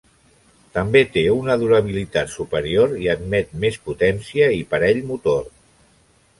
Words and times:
També 0.77 1.01
té 1.17 1.23
una 1.33 1.57
durabilitat 1.65 2.33
superior 2.37 2.97
i 3.03 3.11
admet 3.15 3.55
més 3.67 3.79
potència 3.91 4.51
i 4.61 4.67
parell 4.75 5.07
motor. 5.15 5.49